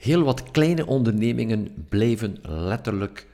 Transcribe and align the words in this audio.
Heel 0.00 0.22
wat 0.22 0.50
kleine 0.50 0.86
ondernemingen 0.86 1.86
blijven 1.88 2.38
letterlijk 2.42 3.26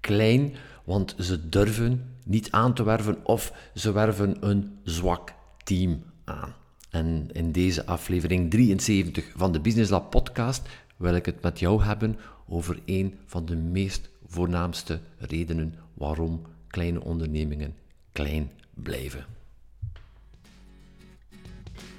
klein, 0.00 0.54
want 0.84 1.14
ze 1.18 1.48
durven 1.48 2.16
niet 2.24 2.50
aan 2.50 2.74
te 2.74 2.82
werven 2.82 3.24
of 3.24 3.52
ze 3.74 3.92
werven 3.92 4.36
een 4.40 4.78
zwak 4.84 5.32
team 5.64 6.02
aan. 6.24 6.54
En 6.90 7.28
in 7.32 7.52
deze 7.52 7.86
aflevering 7.86 8.50
73 8.50 9.32
van 9.36 9.52
de 9.52 9.60
Business 9.60 9.90
Lab 9.90 10.10
podcast 10.10 10.68
wil 10.96 11.14
ik 11.14 11.26
het 11.26 11.42
met 11.42 11.58
jou 11.58 11.82
hebben 11.82 12.18
over 12.48 12.80
een 12.84 13.18
van 13.26 13.44
de 13.44 13.56
meest 13.56 14.10
voornaamste 14.26 15.00
redenen 15.18 15.74
waarom 15.94 16.42
kleine 16.66 17.04
ondernemingen 17.04 17.74
klein 18.12 18.50
blijven. 18.74 19.39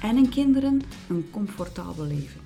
en 0.00 0.16
hun 0.16 0.28
kinderen 0.28 0.82
een 1.08 1.28
comfortabel 1.30 2.04
leven. 2.04 2.40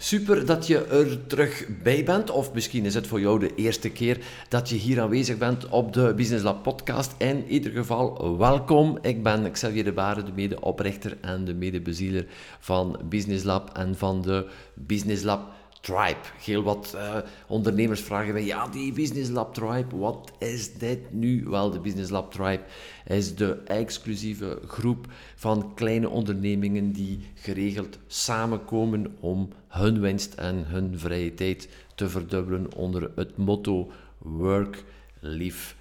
Super 0.00 0.46
dat 0.46 0.66
je 0.66 0.84
er 0.84 1.26
terug 1.26 1.64
bij 1.82 2.04
bent, 2.04 2.30
of 2.30 2.52
misschien 2.52 2.84
is 2.84 2.94
het 2.94 3.06
voor 3.06 3.20
jou 3.20 3.38
de 3.38 3.54
eerste 3.54 3.90
keer 3.90 4.18
dat 4.48 4.68
je 4.68 4.76
hier 4.76 5.00
aanwezig 5.00 5.38
bent 5.38 5.68
op 5.68 5.92
de 5.92 6.12
Business 6.16 6.44
Lab 6.44 6.62
podcast. 6.62 7.14
In 7.18 7.44
ieder 7.48 7.72
geval, 7.72 8.38
welkom. 8.38 8.98
Ik 9.02 9.22
ben 9.22 9.50
Xavier 9.50 9.84
de 9.84 9.92
Baren, 9.92 10.24
de 10.24 10.32
medeoprichter 10.32 11.18
en 11.20 11.44
de 11.44 11.54
medebezieler 11.54 12.26
van 12.58 13.00
Business 13.08 13.44
Lab 13.44 13.76
en 13.76 13.96
van 13.96 14.22
de 14.22 14.48
Business 14.74 15.22
Lab 15.22 15.57
Tribe. 15.80 16.16
Heel 16.44 16.62
wat 16.62 16.92
uh, 16.94 17.16
ondernemers 17.46 18.00
vragen 18.00 18.32
mij, 18.32 18.44
ja, 18.44 18.68
die 18.68 18.92
Business 18.92 19.30
Lab 19.30 19.54
Tribe, 19.54 19.96
wat 19.96 20.32
is 20.38 20.74
dit 20.74 21.12
nu? 21.12 21.44
Wel, 21.44 21.70
de 21.70 21.80
Business 21.80 22.10
Lab 22.10 22.32
Tribe 22.32 22.62
is 23.06 23.34
de 23.34 23.62
exclusieve 23.64 24.58
groep 24.66 25.06
van 25.34 25.74
kleine 25.74 26.08
ondernemingen 26.08 26.92
die 26.92 27.20
geregeld 27.34 27.98
samenkomen 28.06 29.16
om 29.20 29.48
hun 29.68 30.00
winst 30.00 30.34
en 30.34 30.64
hun 30.66 30.98
vrije 30.98 31.34
tijd 31.34 31.68
te 31.94 32.08
verdubbelen 32.08 32.74
onder 32.74 33.10
het 33.16 33.36
motto 33.36 33.90
Work, 34.18 34.84
Live, 35.20 35.74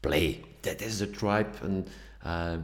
Play. 0.00 0.40
Dit 0.60 0.86
is 0.86 0.96
de 0.96 1.10
Tribe, 1.10 1.50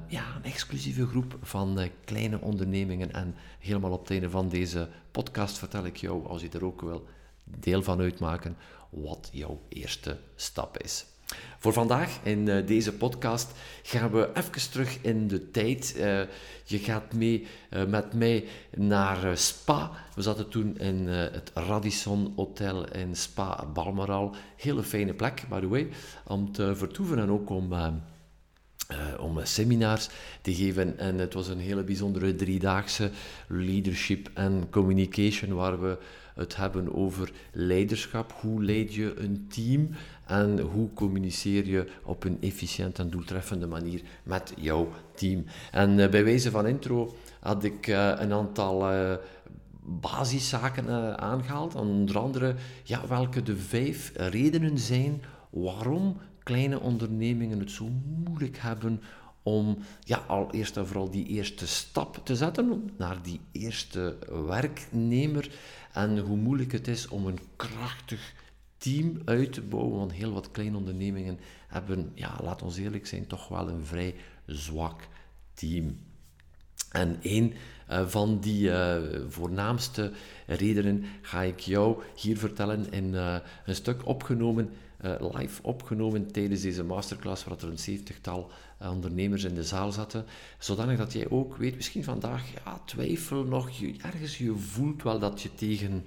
ja, 0.09 0.35
een 0.37 0.45
exclusieve 0.45 1.07
groep 1.07 1.39
van 1.43 1.81
uh, 1.81 1.87
kleine 2.05 2.41
ondernemingen. 2.41 3.13
En 3.13 3.35
helemaal 3.59 3.93
op 3.93 4.01
het 4.01 4.11
einde 4.11 4.31
van 4.31 4.49
deze 4.49 4.89
podcast 5.11 5.59
vertel 5.59 5.85
ik 5.85 5.97
jou, 5.97 6.27
als 6.27 6.43
je 6.43 6.49
er 6.49 6.65
ook 6.65 6.81
wil 6.81 7.07
deel 7.45 7.83
van 7.83 8.01
uitmaken, 8.01 8.57
wat 8.91 9.29
jouw 9.33 9.61
eerste 9.69 10.19
stap 10.35 10.79
is. 10.79 11.07
Voor 11.59 11.73
vandaag 11.73 12.19
in 12.23 12.47
uh, 12.47 12.67
deze 12.67 12.93
podcast 12.93 13.51
gaan 13.83 14.11
we 14.11 14.31
even 14.35 14.71
terug 14.71 14.99
in 15.01 15.29
de 15.29 15.51
tijd. 15.51 15.95
je 16.65 16.79
gaat 16.79 17.13
mee 17.13 17.47
met 17.89 18.13
mij 18.13 18.45
naar 18.77 19.39
Spa. 19.39 19.91
We 20.15 20.23
zaten 20.23 20.49
toen 20.49 20.79
in 20.79 21.07
het 21.07 21.51
Radisson 21.55 22.33
Hotel 22.37 22.93
in 22.93 23.17
Spa 23.17 23.67
Balmoral. 23.73 24.35
Hele 24.57 24.83
fijne 24.83 25.15
plek, 25.15 25.45
by 25.49 25.61
the 25.61 25.69
way, 25.69 25.89
om 26.27 26.53
te 26.53 26.77
vertoeven 26.77 27.19
en 27.19 27.31
ook 27.31 27.51
om 27.51 27.69
uh, 28.91 29.21
om 29.21 29.39
seminars 29.43 30.09
te 30.41 30.55
geven. 30.55 30.99
En 30.99 31.19
het 31.19 31.35
was 31.35 31.49
een 31.49 31.59
hele 31.59 31.85
bijzondere 31.85 32.35
driedaagse 32.35 33.11
leadership 33.47 34.31
en 34.35 34.67
communication, 34.71 35.55
waar 35.55 35.81
we 35.81 35.99
het 36.35 36.57
hebben 36.57 36.95
over 36.95 37.33
leiderschap. 37.53 38.33
Hoe 38.41 38.65
leid 38.65 38.95
je 38.95 39.15
een 39.19 39.47
team 39.49 39.89
en 40.27 40.59
hoe 40.61 40.93
communiceer 40.95 41.67
je 41.67 41.87
op 42.03 42.25
een 42.25 42.39
efficiënt 42.41 42.99
en 42.99 43.11
doeltreffende 43.11 43.67
manier 43.67 44.01
met 44.23 44.53
jouw 44.57 44.89
team. 45.15 45.45
En 45.71 45.99
uh, 45.99 46.09
bij 46.09 46.25
wijze 46.25 46.51
van 46.51 46.67
intro 46.67 47.17
had 47.41 47.65
ik 47.65 47.87
een 47.87 48.33
aantal 48.33 48.85
basiszaken 49.83 51.19
aangehaald. 51.19 51.75
Onder 51.75 52.19
andere 52.19 52.55
ja, 52.83 53.07
welke 53.09 53.43
de 53.43 53.57
vijf 53.57 54.13
redenen 54.15 54.79
zijn 54.79 55.23
waarom 55.51 56.17
kleine 56.47 56.81
ondernemingen 56.81 57.59
het 57.59 57.71
zo 57.71 57.89
moeilijk 58.25 58.59
hebben 58.59 59.03
om 59.43 59.79
ja, 60.05 60.17
al 60.17 60.53
eerst 60.53 60.77
en 60.77 60.87
vooral 60.87 61.11
die 61.11 61.27
eerste 61.27 61.67
stap 61.67 62.21
te 62.25 62.37
zetten 62.37 62.91
naar 62.97 63.23
die 63.23 63.41
eerste 63.53 64.17
werknemer. 64.47 65.51
En 65.93 66.19
hoe 66.19 66.37
moeilijk 66.37 66.73
het 66.73 66.89
is 66.89 67.09
om 67.09 67.27
een 67.27 67.39
krachtig 67.57 68.35
team 68.79 69.21
uit 69.25 69.53
te 69.53 69.63
bouwen. 69.63 69.99
Want 69.99 70.13
heel 70.13 70.33
wat 70.33 70.51
kleine 70.51 70.77
ondernemingen 70.77 71.39
hebben, 71.69 72.13
ja, 72.15 72.39
laat 72.43 72.63
ons 72.63 72.77
eerlijk 72.77 73.07
zijn, 73.07 73.27
toch 73.27 73.49
wel 73.49 73.69
een 73.69 73.85
vrij 73.85 74.15
zwak 74.47 75.09
team. 75.55 75.99
En 76.91 77.19
een 77.23 77.55
uh, 77.91 78.07
van 78.07 78.41
die 78.41 78.69
uh, 78.69 78.97
voornaamste 79.29 80.13
redenen 80.47 81.05
ga 81.23 81.43
ik 81.43 81.61
jou 81.61 82.03
hier 82.17 82.39
vertellen 82.39 82.93
in 82.93 83.05
uh, 83.05 83.37
een 83.65 83.75
stuk 83.75 84.07
opgenomen 84.07 84.71
uh, 85.07 85.33
live 85.33 85.63
opgenomen 85.63 86.33
tijdens 86.33 86.61
deze 86.61 86.85
masterclass, 86.85 87.45
waar 87.45 87.59
er 87.59 87.69
een 87.69 87.79
zeventigtal 87.79 88.51
uh, 88.83 88.91
ondernemers 88.91 89.45
in 89.45 89.55
de 89.55 89.65
zaal 89.65 89.93
zaten. 89.93 90.25
Zodanig 90.59 90.99
dat 90.99 91.13
jij 91.13 91.31
ook 91.31 91.57
weet, 91.57 91.77
misschien 91.77 92.05
vandaag, 92.05 92.43
ja, 92.65 92.81
twijfel 92.85 93.45
nog, 93.45 93.71
je, 93.71 93.95
ergens 94.03 94.39
je 94.39 94.55
voelt 94.57 95.03
wel 95.03 95.19
dat 95.19 95.43
je 95.43 95.55
tegen 95.55 96.07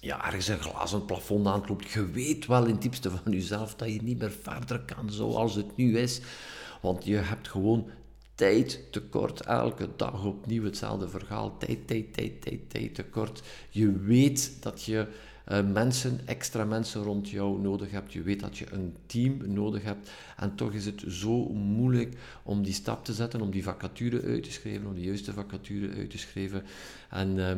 ja, 0.00 0.26
ergens 0.26 0.48
een 0.48 0.60
glazen 0.60 1.04
plafond 1.04 1.46
aanklopt. 1.46 1.90
Je 1.90 2.10
weet 2.10 2.46
wel 2.46 2.64
in 2.64 2.72
het 2.72 2.82
diepste 2.82 3.10
van 3.10 3.32
jezelf 3.32 3.74
dat 3.74 3.92
je 3.92 4.02
niet 4.02 4.18
meer 4.18 4.32
verder 4.42 4.80
kan 4.80 5.10
zoals 5.10 5.54
het 5.54 5.76
nu 5.76 5.98
is. 5.98 6.20
Want 6.80 7.04
je 7.04 7.16
hebt 7.16 7.48
gewoon 7.48 7.90
tijd 8.34 8.92
tekort. 8.92 9.40
Elke 9.40 9.88
dag 9.96 10.24
opnieuw 10.24 10.64
hetzelfde 10.64 11.08
verhaal. 11.08 11.58
Tijd, 11.58 11.86
tijd, 11.86 12.14
tijd, 12.14 12.42
tijd, 12.42 12.70
tijd 12.70 12.94
tekort. 12.94 13.42
Je 13.70 13.98
weet 13.98 14.56
dat 14.60 14.82
je 14.82 15.06
mensen, 15.72 16.20
extra 16.24 16.64
mensen 16.64 17.02
rond 17.02 17.28
jou 17.28 17.60
nodig 17.60 17.90
hebt. 17.90 18.12
Je 18.12 18.22
weet 18.22 18.40
dat 18.40 18.58
je 18.58 18.72
een 18.72 18.96
team 19.06 19.52
nodig 19.52 19.82
hebt. 19.82 20.10
En 20.36 20.54
toch 20.54 20.72
is 20.72 20.86
het 20.86 21.04
zo 21.08 21.48
moeilijk 21.48 22.16
om 22.42 22.62
die 22.62 22.72
stap 22.72 23.04
te 23.04 23.12
zetten, 23.12 23.40
om 23.40 23.50
die 23.50 23.62
vacature 23.62 24.22
uit 24.22 24.42
te 24.42 24.52
schrijven, 24.52 24.86
om 24.86 24.94
de 24.94 25.00
juiste 25.00 25.32
vacature 25.32 25.94
uit 25.94 26.10
te 26.10 26.18
schrijven. 26.18 26.64
En 27.10 27.36
uh, 27.36 27.56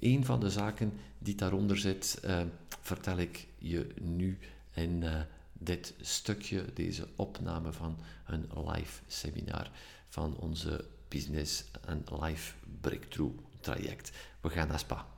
een 0.00 0.24
van 0.24 0.40
de 0.40 0.50
zaken 0.50 0.92
die 1.18 1.34
daaronder 1.34 1.78
zit, 1.78 2.20
uh, 2.24 2.40
vertel 2.80 3.18
ik 3.18 3.46
je 3.58 3.86
nu 4.00 4.38
in 4.74 5.02
eh, 5.02 5.20
dit 5.52 5.94
stukje, 6.00 6.64
deze 6.74 7.08
opname 7.16 7.72
van 7.72 7.96
een 8.26 8.48
live 8.66 9.02
seminar 9.06 9.70
van 10.08 10.36
onze 10.36 10.84
Business 11.08 11.64
en 11.86 12.04
Life 12.20 12.54
Breakthrough 12.80 13.38
traject. 13.60 14.12
We 14.40 14.50
gaan 14.50 14.68
naar 14.68 14.78
Spa. 14.78 15.17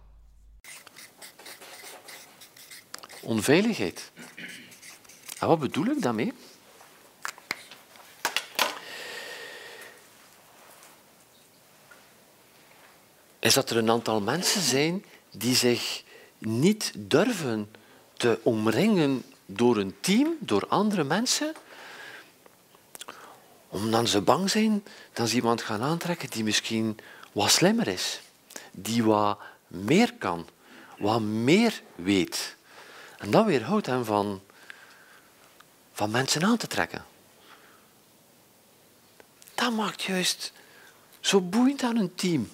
Onveiligheid. 3.20 4.11
En 5.38 5.49
wat 5.49 5.58
bedoel 5.58 5.87
ik 5.87 6.02
daarmee? 6.02 6.32
Is 13.38 13.55
dat 13.55 13.70
er 13.70 13.76
een 13.76 13.90
aantal 13.90 14.20
mensen 14.20 14.62
zijn 14.62 15.05
die 15.31 15.55
zich 15.55 16.02
niet 16.38 16.93
durven 16.96 17.70
te 18.17 18.40
omringen 18.43 19.25
door 19.46 19.76
een 19.76 19.94
team, 20.00 20.37
door 20.40 20.66
andere 20.69 21.05
mensen, 21.05 21.52
omdat 23.69 24.08
ze 24.08 24.20
bang 24.20 24.50
zijn 24.50 24.84
dat 25.12 25.28
ze 25.28 25.34
iemand 25.34 25.62
gaan 25.62 25.82
aantrekken 25.82 26.31
die 26.31 26.44
misschien 26.44 26.99
wat 27.32 27.50
slimmer 27.50 27.88
is, 27.88 28.20
die 28.70 29.05
wat 29.05 29.38
meer 29.66 30.14
kan, 30.14 30.49
wat 30.99 31.20
meer 31.20 31.82
weet. 31.94 32.56
En 33.20 33.31
dat 33.31 33.44
weerhoudt 33.44 33.87
hem 33.87 34.05
van 34.05 34.40
van 35.93 36.11
mensen 36.11 36.44
aan 36.44 36.56
te 36.56 36.67
trekken. 36.67 37.05
Dat 39.55 39.72
maakt 39.72 40.02
juist 40.02 40.52
zo 41.20 41.40
boeiend 41.40 41.82
aan 41.82 41.96
een 41.96 42.14
team. 42.14 42.50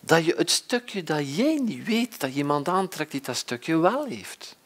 Dat 0.00 0.24
je 0.24 0.34
het 0.36 0.50
stukje 0.50 1.02
dat 1.02 1.36
jij 1.36 1.60
niet 1.62 1.84
weet, 1.84 2.20
dat 2.20 2.32
je 2.32 2.38
iemand 2.38 2.68
aantrekt 2.68 3.10
die 3.10 3.20
dat 3.20 3.36
stukje 3.36 3.76
wel 3.76 4.04
heeft. 4.04 4.56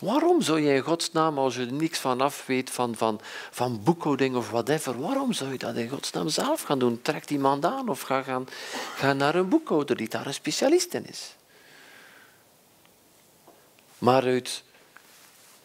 Waarom 0.00 0.42
zou 0.42 0.60
je 0.60 0.74
in 0.74 0.80
godsnaam, 0.80 1.38
als 1.38 1.54
je 1.54 1.66
er 1.66 1.72
niks 1.72 1.98
van 1.98 2.20
af 2.20 2.46
weet, 2.46 2.70
van, 2.70 2.96
van, 2.96 3.20
van 3.50 3.82
boekhouding 3.82 4.36
of 4.36 4.50
whatever, 4.50 5.00
waarom 5.00 5.32
zou 5.32 5.52
je 5.52 5.58
dat 5.58 5.76
in 5.76 5.88
godsnaam 5.88 6.28
zelf 6.28 6.62
gaan 6.62 6.78
doen? 6.78 7.02
Trek 7.02 7.30
iemand 7.30 7.64
aan 7.64 7.88
of 7.88 8.00
ga, 8.00 8.22
gaan, 8.22 8.48
ga 8.94 9.12
naar 9.12 9.34
een 9.34 9.48
boekhouder 9.48 9.96
die 9.96 10.08
daar 10.08 10.26
een 10.26 10.34
specialist 10.34 10.94
in 10.94 11.06
is. 11.06 11.35
Maar 13.98 14.22
uit 14.22 14.62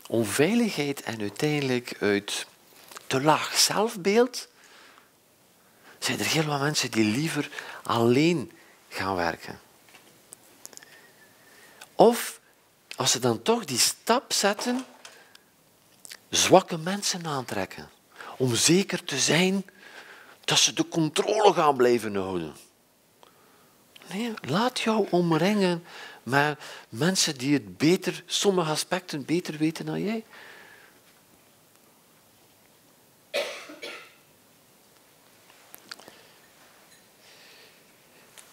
onveiligheid 0.07 1.01
en 1.01 1.19
uiteindelijk 1.19 1.97
uit 1.99 2.45
te 3.07 3.21
laag 3.21 3.57
zelfbeeld 3.57 4.47
zijn 5.99 6.19
er 6.19 6.25
heel 6.25 6.45
wat 6.45 6.59
mensen 6.59 6.91
die 6.91 7.03
liever 7.03 7.49
alleen 7.83 8.51
gaan 8.89 9.15
werken. 9.15 9.59
Of 11.95 12.39
als 12.95 13.11
ze 13.11 13.19
dan 13.19 13.41
toch 13.41 13.65
die 13.65 13.79
stap 13.79 14.33
zetten, 14.33 14.85
zwakke 16.29 16.77
mensen 16.77 17.25
aantrekken. 17.25 17.89
Om 18.37 18.55
zeker 18.55 19.03
te 19.03 19.19
zijn 19.19 19.65
dat 20.43 20.59
ze 20.59 20.73
de 20.73 20.87
controle 20.87 21.53
gaan 21.53 21.75
blijven 21.75 22.15
houden. 22.15 22.55
Nee, 24.11 24.33
laat 24.41 24.79
jou 24.79 25.07
omringen 25.09 25.83
met 26.23 26.59
mensen 26.89 27.37
die 27.37 27.53
het 27.53 27.77
beter, 27.77 28.23
sommige 28.25 28.71
aspecten 28.71 29.25
beter 29.25 29.57
weten 29.57 29.85
dan 29.85 30.03
jij. 30.03 30.23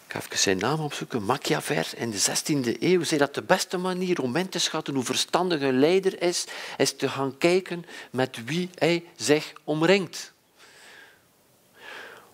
Ik 0.09 0.15
ga 0.15 0.21
even 0.21 0.37
zijn 0.37 0.57
naam 0.57 0.79
opzoeken. 0.79 1.23
Machiavel 1.23 1.83
in 1.95 2.11
de 2.11 2.19
16e 2.19 2.79
eeuw 2.79 3.03
zei 3.03 3.19
dat 3.19 3.33
de 3.33 3.41
beste 3.41 3.77
manier 3.77 4.21
om 4.21 4.35
in 4.35 4.49
te 4.49 4.59
schatten 4.59 4.93
hoe 4.93 5.03
verstandig 5.03 5.61
een 5.61 5.79
leider 5.79 6.21
is, 6.21 6.45
is 6.77 6.95
te 6.95 7.09
gaan 7.09 7.37
kijken 7.37 7.85
met 8.11 8.43
wie 8.45 8.69
hij 8.75 9.03
zich 9.15 9.53
omringt. 9.63 10.33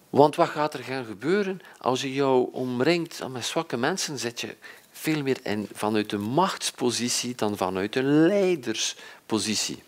Want 0.10 0.36
wat 0.36 0.50
gaat 0.50 0.74
er 0.74 0.84
gaan 0.84 1.06
gebeuren 1.06 1.62
als 1.78 2.02
je 2.02 2.14
jou 2.14 2.50
omringt 2.52 3.28
met 3.28 3.46
zwakke 3.46 3.78
mensen? 3.78 4.20
Zit 4.20 4.42
je 4.42 4.56
veel 4.98 5.22
meer 5.24 5.40
in, 5.44 5.68
vanuit 5.74 6.12
een 6.12 6.22
machtspositie 6.22 7.36
dan 7.36 7.58
vanuit 7.58 7.96
een 7.96 8.28
leiderspositie. 8.28 9.84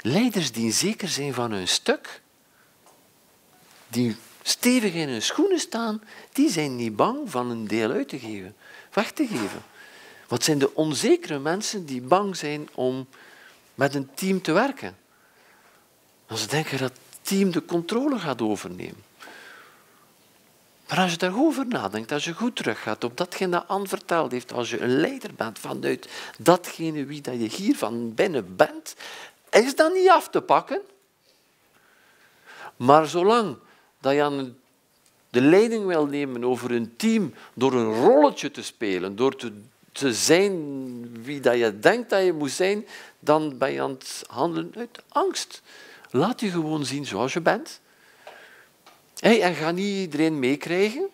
Leiders 0.00 0.52
die 0.52 0.72
zeker 0.72 1.08
zijn 1.08 1.34
van 1.34 1.52
hun 1.52 1.68
stuk, 1.68 2.20
die 3.88 4.16
stevig 4.42 4.94
in 4.94 5.08
hun 5.08 5.22
schoenen 5.22 5.60
staan, 5.60 6.02
die 6.32 6.50
zijn 6.50 6.76
niet 6.76 6.96
bang 6.96 7.30
van 7.30 7.50
een 7.50 7.66
deel 7.66 7.90
uit 7.90 8.08
te 8.08 8.18
geven, 8.18 8.56
weg 8.92 9.12
te 9.12 9.26
geven. 9.26 9.62
Wat 10.28 10.44
zijn 10.44 10.58
de 10.58 10.74
onzekere 10.74 11.38
mensen 11.38 11.86
die 11.86 12.00
bang 12.00 12.36
zijn 12.36 12.68
om 12.74 13.06
met 13.74 13.94
een 13.94 14.10
team 14.14 14.42
te 14.42 14.52
werken? 14.52 14.96
Als 16.26 16.40
ze 16.40 16.48
denken 16.48 16.78
dat 16.78 16.90
het 16.90 17.18
team 17.22 17.50
de 17.50 17.64
controle 17.64 18.18
gaat 18.18 18.42
overnemen. 18.42 19.05
Maar 20.88 20.98
als 20.98 21.10
je 21.10 21.16
daarover 21.16 21.66
nadenkt, 21.66 22.12
als 22.12 22.24
je 22.24 22.32
goed 22.32 22.56
teruggaat 22.56 23.04
op 23.04 23.16
datgene 23.16 23.50
dat 23.50 23.68
Anne 23.68 23.88
verteld 23.88 24.32
heeft, 24.32 24.52
als 24.52 24.70
je 24.70 24.80
een 24.80 25.00
leider 25.00 25.34
bent 25.36 25.58
vanuit 25.58 26.08
datgene 26.38 27.04
wie 27.04 27.20
dat 27.20 27.34
je 27.34 27.48
hier 27.48 27.76
van 27.76 28.14
binnen 28.14 28.56
bent, 28.56 28.94
is 29.50 29.74
dat 29.74 29.92
niet 29.92 30.08
af 30.08 30.28
te 30.28 30.40
pakken. 30.40 30.80
Maar 32.76 33.06
zolang 33.06 33.56
dat 34.00 34.12
je 34.12 34.52
de 35.30 35.40
leiding 35.40 35.86
wil 35.86 36.06
nemen 36.06 36.44
over 36.44 36.70
een 36.70 36.96
team 36.96 37.34
door 37.54 37.72
een 37.72 37.94
rolletje 37.94 38.50
te 38.50 38.62
spelen, 38.62 39.16
door 39.16 39.36
te, 39.36 39.52
te 39.92 40.14
zijn 40.14 41.22
wie 41.22 41.40
dat 41.40 41.58
je 41.58 41.78
denkt 41.78 42.10
dat 42.10 42.24
je 42.24 42.32
moet 42.32 42.50
zijn, 42.50 42.86
dan 43.18 43.58
ben 43.58 43.72
je 43.72 43.82
aan 43.82 43.90
het 43.90 44.24
handelen 44.26 44.72
uit 44.76 45.02
angst. 45.08 45.62
Laat 46.10 46.40
je 46.40 46.50
gewoon 46.50 46.84
zien 46.84 47.06
zoals 47.06 47.32
je 47.32 47.40
bent. 47.40 47.80
Hey, 49.20 49.42
en 49.42 49.54
ga 49.54 49.70
niet 49.70 49.96
iedereen 49.96 50.38
meekrijgen. 50.38 51.08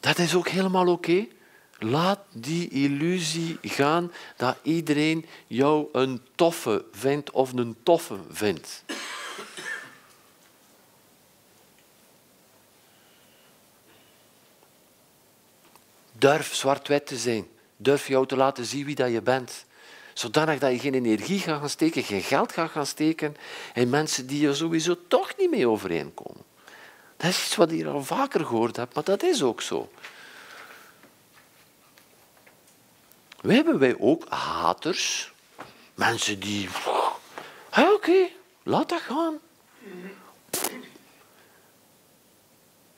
Dat 0.00 0.18
is 0.18 0.34
ook 0.34 0.48
helemaal 0.48 0.88
oké. 0.88 1.26
Laat 1.78 2.18
die 2.32 2.68
illusie 2.68 3.58
gaan 3.62 4.12
dat 4.36 4.56
iedereen 4.62 5.26
jou 5.46 5.88
een 5.92 6.20
toffe 6.34 6.84
vindt 6.92 7.30
of 7.30 7.52
een 7.52 7.76
toffe 7.82 8.18
vindt. 8.30 8.84
Durf 16.12 16.54
zwart-wit 16.54 17.06
te 17.06 17.16
zijn. 17.16 17.46
Durf 17.76 18.08
jou 18.08 18.26
te 18.26 18.36
laten 18.36 18.64
zien 18.64 18.84
wie 18.84 18.94
dat 18.94 19.10
je 19.10 19.22
bent. 19.22 19.66
Zodanig 20.18 20.58
dat 20.58 20.72
je 20.72 20.78
geen 20.78 20.94
energie 20.94 21.38
gaat 21.38 21.58
gaan 21.58 21.68
steken, 21.68 22.02
geen 22.02 22.22
geld 22.22 22.52
gaat 22.52 22.70
gaan 22.70 22.86
steken 22.86 23.36
in 23.74 23.90
mensen 23.90 24.26
die 24.26 24.40
je 24.40 24.54
sowieso 24.54 24.96
toch 25.08 25.32
niet 25.36 25.50
mee 25.50 25.68
overeenkomen. 25.68 26.42
Dat 27.16 27.30
is 27.30 27.44
iets 27.44 27.56
wat 27.56 27.70
je 27.70 27.86
al 27.88 28.04
vaker 28.04 28.44
gehoord 28.44 28.76
hebt, 28.76 28.94
maar 28.94 29.04
dat 29.04 29.22
is 29.22 29.42
ook 29.42 29.62
zo. 29.62 29.90
We 33.40 33.54
hebben 33.54 33.78
wij 33.78 33.98
ook 33.98 34.28
haters. 34.28 35.32
Mensen 35.94 36.40
die... 36.40 36.68
Oké, 37.94 38.28
laat 38.62 38.88
dat 38.88 39.00
gaan. 39.00 39.38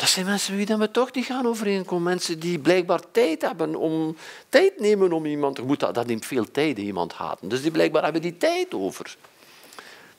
Dat 0.00 0.08
zijn 0.08 0.26
mensen 0.26 0.56
wie 0.56 0.66
we 0.66 0.90
toch 0.90 1.12
niet 1.12 1.24
gaan 1.24 1.46
overeenkomen. 1.46 2.02
Mensen 2.02 2.38
die 2.38 2.58
blijkbaar 2.58 3.00
tijd 3.10 3.42
hebben 3.42 3.76
om 3.76 4.16
tijd 4.48 4.80
nemen 4.80 5.12
om 5.12 5.26
iemand. 5.26 5.56
te 5.56 5.76
dat, 5.76 5.94
dat 5.94 6.06
neemt 6.06 6.26
veel 6.26 6.50
tijd, 6.50 6.78
iemand 6.78 7.12
haten. 7.12 7.48
Dus 7.48 7.62
die 7.62 7.70
blijkbaar 7.70 8.02
hebben 8.02 8.22
die 8.22 8.36
tijd 8.36 8.74
over. 8.74 9.16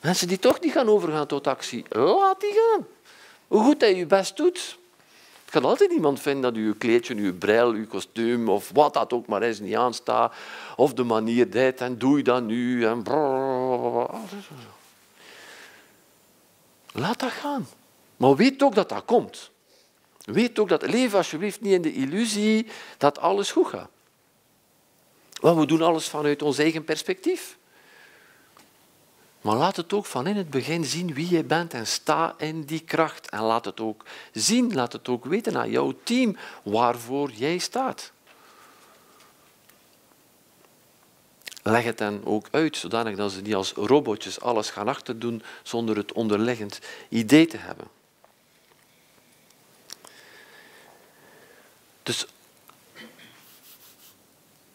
Mensen 0.00 0.28
die 0.28 0.38
toch 0.38 0.60
niet 0.60 0.72
gaan 0.72 0.88
overgaan 0.88 1.26
tot 1.26 1.46
actie, 1.46 1.84
laat 1.88 2.40
die 2.40 2.52
gaan. 2.52 2.86
Hoe 3.48 3.62
goed 3.62 3.80
hij 3.80 3.96
je 3.96 4.06
best 4.06 4.36
doet. 4.36 4.78
Het 5.42 5.50
kan 5.50 5.64
altijd 5.64 5.92
iemand 5.92 6.20
vinden 6.20 6.42
dat 6.42 6.62
uw 6.62 6.74
kleedje, 6.78 7.14
uw 7.14 7.38
bril, 7.38 7.70
uw 7.70 7.86
kostuum 7.86 8.48
of 8.48 8.70
wat 8.74 8.94
dat 8.94 9.12
ook 9.12 9.26
maar 9.26 9.42
is 9.42 9.60
niet 9.60 9.76
aanstaat. 9.76 10.34
Of 10.76 10.94
de 10.94 11.04
manier 11.04 11.50
dit 11.50 11.80
en 11.80 11.98
doe 11.98 12.16
je 12.16 12.22
dat 12.24 12.42
nu. 12.42 12.86
En 12.86 13.02
Laat 16.92 17.20
dat 17.20 17.30
gaan. 17.30 17.68
Maar 18.16 18.36
weet 18.36 18.62
ook 18.62 18.74
dat 18.74 18.88
dat 18.88 19.04
komt. 19.04 19.50
Weet 20.24 20.58
ook 20.58 20.68
dat 20.68 20.82
leef 20.82 21.14
alsjeblieft 21.14 21.60
niet 21.60 21.72
in 21.72 21.82
de 21.82 21.94
illusie 21.94 22.66
dat 22.98 23.18
alles 23.18 23.50
goed 23.50 23.66
gaat. 23.66 23.90
Want 25.40 25.58
we 25.58 25.66
doen 25.66 25.82
alles 25.82 26.08
vanuit 26.08 26.42
ons 26.42 26.58
eigen 26.58 26.84
perspectief. 26.84 27.56
Maar 29.40 29.56
laat 29.56 29.76
het 29.76 29.92
ook 29.92 30.06
van 30.06 30.26
in 30.26 30.36
het 30.36 30.50
begin 30.50 30.84
zien 30.84 31.14
wie 31.14 31.28
je 31.28 31.44
bent 31.44 31.74
en 31.74 31.86
sta 31.86 32.34
in 32.38 32.62
die 32.62 32.80
kracht. 32.80 33.30
En 33.30 33.40
laat 33.40 33.64
het 33.64 33.80
ook 33.80 34.04
zien, 34.32 34.74
laat 34.74 34.92
het 34.92 35.08
ook 35.08 35.24
weten 35.24 35.56
aan 35.56 35.70
jouw 35.70 35.94
team 36.02 36.36
waarvoor 36.62 37.30
jij 37.30 37.58
staat. 37.58 38.12
Leg 41.62 41.84
het 41.84 41.98
dan 41.98 42.20
ook 42.24 42.46
uit, 42.50 42.76
zodanig 42.76 43.16
dat 43.16 43.32
ze 43.32 43.40
niet 43.40 43.54
als 43.54 43.72
robotjes 43.72 44.40
alles 44.40 44.70
gaan 44.70 44.88
achterdoen 44.88 45.42
zonder 45.62 45.96
het 45.96 46.12
onderliggend 46.12 46.80
idee 47.08 47.46
te 47.46 47.56
hebben. 47.56 47.86
Dus 52.02 52.26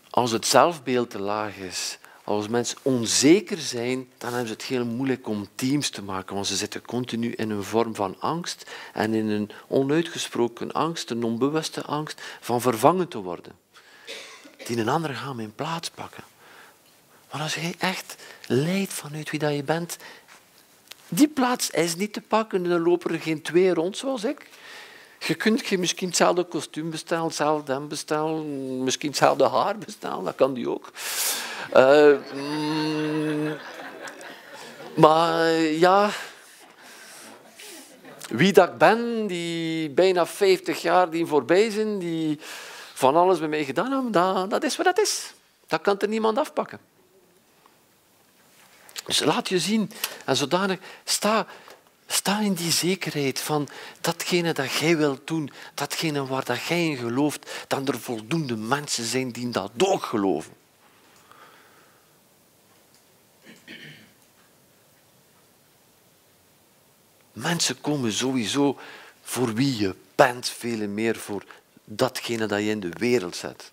als 0.09 0.31
het 0.31 0.45
zelfbeeld 0.45 1.09
te 1.09 1.19
laag 1.19 1.55
is, 1.55 1.97
als 2.23 2.47
mensen 2.47 2.77
onzeker 2.81 3.57
zijn, 3.57 4.09
dan 4.17 4.29
hebben 4.29 4.47
ze 4.47 4.53
het 4.53 4.63
heel 4.63 4.85
moeilijk 4.85 5.27
om 5.27 5.47
teams 5.55 5.89
te 5.89 6.01
maken, 6.01 6.35
want 6.35 6.47
ze 6.47 6.55
zitten 6.55 6.81
continu 6.81 7.31
in 7.31 7.49
een 7.49 7.63
vorm 7.63 7.95
van 7.95 8.15
angst 8.19 8.71
en 8.93 9.13
in 9.13 9.29
een 9.29 9.51
onuitgesproken 9.67 10.71
angst, 10.71 11.09
een 11.09 11.23
onbewuste 11.23 11.83
angst 11.83 12.21
van 12.39 12.61
vervangen 12.61 13.07
te 13.07 13.17
worden. 13.17 13.53
Die 14.65 14.77
een 14.77 14.89
ander 14.89 15.15
gaan 15.15 15.39
in 15.39 15.55
plaats 15.55 15.89
pakken. 15.89 16.23
Maar 17.31 17.41
als 17.41 17.55
je 17.55 17.75
echt 17.77 18.15
leidt 18.47 18.93
vanuit 18.93 19.29
wie 19.29 19.39
dat 19.39 19.53
je 19.53 19.63
bent, 19.63 19.97
die 21.07 21.27
plaats 21.27 21.69
is 21.69 21.95
niet 21.95 22.13
te 22.13 22.21
pakken 22.21 22.63
en 22.63 22.69
dan 22.69 22.81
lopen 22.81 23.13
er 23.13 23.19
geen 23.19 23.41
twee 23.41 23.73
rond 23.73 23.97
zoals 23.97 24.23
ik. 24.23 24.49
Je 25.19 25.35
kunt 25.35 25.67
je 25.67 25.77
misschien 25.77 26.07
hetzelfde 26.07 26.43
kostuum 26.43 26.89
bestellen, 26.89 27.25
hetzelfde 27.25 27.73
hem 27.73 27.87
bestellen, 27.87 28.83
misschien 28.83 29.09
hetzelfde 29.09 29.47
haar 29.47 29.77
bestellen, 29.77 30.23
dat 30.23 30.35
kan 30.35 30.53
die 30.53 30.69
ook. 30.69 30.91
Uh, 31.75 32.15
mm, 32.33 33.57
maar 34.95 35.51
ja, 35.59 36.09
wie 38.29 38.53
dat 38.53 38.67
ik 38.67 38.77
ben, 38.77 39.27
die 39.27 39.89
bijna 39.89 40.25
50 40.25 40.81
jaar 40.81 41.09
die 41.09 41.25
voorbij 41.25 41.69
zijn, 41.69 41.99
die 41.99 42.39
van 42.93 43.15
alles 43.15 43.39
bij 43.39 43.47
mij 43.47 43.63
gedaan 43.65 43.91
hebben, 43.91 44.11
dat, 44.11 44.49
dat 44.49 44.63
is 44.63 44.75
wat 44.77 44.85
dat 44.85 44.99
is. 44.99 45.33
Dat 45.67 45.81
kan 45.81 45.99
er 45.99 46.07
niemand 46.07 46.37
afpakken. 46.37 46.79
Dus 49.05 49.19
laat 49.19 49.49
je 49.49 49.59
zien 49.59 49.91
en 50.25 50.35
zodanig 50.35 50.79
sta, 51.03 51.45
sta 52.07 52.39
in 52.39 52.53
die 52.53 52.71
zekerheid 52.71 53.39
van 53.39 53.67
datgene 54.01 54.53
dat 54.53 54.71
jij 54.71 54.97
wilt 54.97 55.27
doen, 55.27 55.51
datgene 55.73 56.25
waar 56.25 56.45
dat 56.45 56.63
jij 56.63 56.85
in 56.85 56.97
gelooft, 56.97 57.51
dat 57.67 57.87
er 57.87 57.99
voldoende 57.99 58.55
mensen 58.55 59.05
zijn 59.05 59.31
die 59.31 59.49
dat 59.49 59.71
ook 59.77 60.03
geloven. 60.03 60.53
Mensen 67.33 67.81
komen 67.81 68.11
sowieso 68.11 68.79
voor 69.21 69.53
wie 69.53 69.77
je 69.77 69.95
bent, 70.15 70.49
veel 70.49 70.87
meer 70.87 71.15
voor 71.15 71.43
datgene 71.83 72.45
dat 72.45 72.59
je 72.59 72.69
in 72.69 72.79
de 72.79 72.91
wereld 72.97 73.35
zet. 73.35 73.71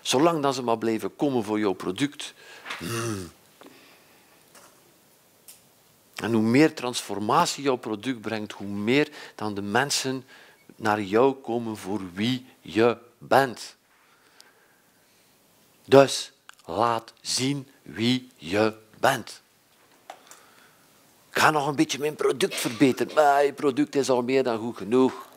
Zolang 0.00 0.42
dat 0.42 0.54
ze 0.54 0.62
maar 0.62 0.78
blijven 0.78 1.16
komen 1.16 1.44
voor 1.44 1.58
jouw 1.58 1.72
product. 1.72 2.34
Hmm. 2.78 3.30
En 6.16 6.32
hoe 6.32 6.42
meer 6.42 6.74
transformatie 6.74 7.62
jouw 7.62 7.76
product 7.76 8.20
brengt, 8.20 8.52
hoe 8.52 8.66
meer 8.66 9.08
dan 9.34 9.54
de 9.54 9.62
mensen 9.62 10.24
naar 10.76 11.00
jou 11.02 11.34
komen 11.34 11.76
voor 11.76 12.00
wie 12.12 12.46
je 12.60 12.96
bent. 13.18 13.76
Dus 15.84 16.32
laat 16.64 17.12
zien 17.20 17.68
wie 17.82 18.30
je 18.36 18.74
bent. 19.00 19.42
Ik 21.30 21.42
ga 21.42 21.50
nog 21.50 21.66
een 21.66 21.76
beetje 21.76 21.98
mijn 21.98 22.14
product 22.14 22.54
verbeteren. 22.54 23.14
Maar 23.14 23.44
je 23.44 23.52
product 23.52 23.94
is 23.94 24.10
al 24.10 24.22
meer 24.22 24.42
dan 24.42 24.58
goed 24.58 24.76
genoeg. 24.76 25.28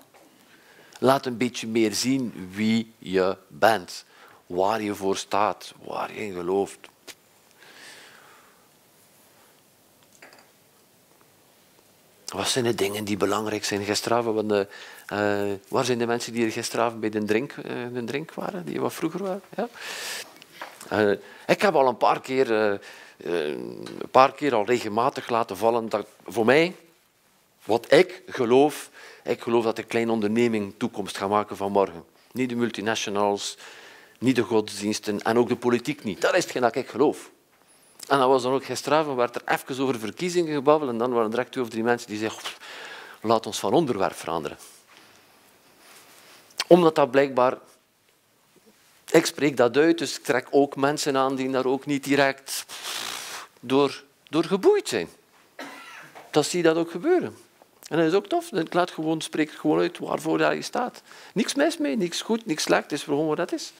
Laat 0.99 1.25
een 1.25 1.37
beetje 1.37 1.67
meer 1.67 1.93
zien 1.93 2.49
wie 2.51 2.93
je 2.97 3.37
bent. 3.47 4.05
Waar 4.45 4.81
je 4.81 4.95
voor 4.95 5.17
staat. 5.17 5.73
Waar 5.83 6.13
je 6.13 6.25
in 6.25 6.33
gelooft. 6.33 6.77
Wat 12.33 12.47
zijn 12.47 12.65
de 12.65 12.75
dingen 12.75 13.03
die 13.03 13.17
belangrijk 13.17 13.65
zijn? 13.65 13.83
Gisteravond, 13.83 14.51
uh, 14.51 14.61
waar 15.67 15.85
zijn 15.85 15.97
de 15.97 16.05
mensen 16.05 16.33
die 16.33 16.45
er 16.45 16.51
gisteravond 16.51 16.99
bij 16.99 17.09
de 17.09 17.23
drink, 17.23 17.55
uh, 17.55 17.63
de 17.93 18.03
drink 18.03 18.33
waren, 18.33 18.65
die 18.65 18.81
wat 18.81 18.93
vroeger 18.93 19.23
waren? 19.23 19.41
Ja? 19.55 19.67
Ik 21.47 21.61
heb 21.61 21.75
al 21.75 21.87
een 21.87 21.97
paar 21.97 22.21
keer 22.21 22.79
eh, 23.23 23.49
een 23.49 24.09
paar 24.11 24.33
keer 24.33 24.55
al 24.55 24.65
regelmatig 24.65 25.29
laten 25.29 25.57
vallen 25.57 25.89
dat 25.89 26.07
voor 26.25 26.45
mij, 26.45 26.75
wat 27.63 27.91
ik 27.91 28.23
geloof, 28.27 28.89
ik 29.23 29.41
geloof 29.41 29.63
dat 29.63 29.75
de 29.75 29.83
kleine 29.83 30.11
onderneming 30.11 30.73
toekomst 30.77 31.17
gaat 31.17 31.29
maken 31.29 31.57
van 31.57 31.71
morgen. 31.71 32.03
Niet 32.31 32.49
de 32.49 32.55
multinationals, 32.55 33.57
niet 34.19 34.35
de 34.35 34.41
godsdiensten 34.41 35.21
en 35.21 35.37
ook 35.37 35.47
de 35.47 35.55
politiek 35.55 36.03
niet. 36.03 36.21
Dat 36.21 36.35
is 36.35 36.43
hetgeen 36.43 36.61
dat 36.61 36.75
ik 36.75 36.89
geloof. 36.89 37.31
En 38.07 38.19
dat 38.19 38.27
was 38.27 38.43
dan 38.43 38.53
ook 38.53 38.65
gisteravond, 38.65 39.17
werd 39.17 39.35
er 39.35 39.41
even 39.45 39.83
over 39.83 39.99
verkiezingen 39.99 40.53
gebabbeld 40.53 40.91
en 40.91 40.97
dan 40.97 41.11
waren 41.11 41.33
er 41.33 41.49
twee 41.49 41.63
of 41.63 41.69
drie 41.69 41.83
mensen 41.83 42.07
die 42.07 42.17
zeiden, 42.17 42.39
laat 43.21 43.45
ons 43.45 43.59
van 43.59 43.73
onderwerp 43.73 44.15
veranderen. 44.15 44.57
Omdat 46.67 46.95
dat 46.95 47.11
blijkbaar 47.11 47.57
ik 49.11 49.25
spreek 49.25 49.57
dat 49.57 49.77
uit, 49.77 49.97
dus 49.97 50.17
ik 50.17 50.23
trek 50.23 50.47
ook 50.49 50.75
mensen 50.75 51.17
aan 51.17 51.35
die 51.35 51.49
daar 51.49 51.65
ook 51.65 51.85
niet 51.85 52.03
direct 52.03 52.65
door, 53.59 54.03
door 54.29 54.43
geboeid 54.43 54.89
zijn. 54.89 55.09
Dan 56.31 56.43
zie 56.43 56.57
je 56.57 56.63
dat 56.63 56.75
ook 56.75 56.91
gebeuren. 56.91 57.37
En 57.87 57.97
dat 57.97 58.07
is 58.07 58.13
ook 58.13 58.27
tof. 58.27 58.51
Ik 58.51 58.73
laat 58.73 58.91
gewoon, 58.91 59.21
spreek 59.21 59.51
gewoon 59.51 59.79
uit 59.79 59.97
waarvoor 59.97 60.53
je 60.53 60.61
staat. 60.61 61.01
Niks 61.33 61.55
mis 61.55 61.77
mee, 61.77 61.97
niks 61.97 62.21
goed, 62.21 62.45
niks 62.45 62.63
slecht. 62.63 62.83
Het 62.83 62.91
is 62.91 63.03
gewoon 63.03 63.27
wat 63.27 63.37
dat 63.37 63.51
is. 63.51 63.73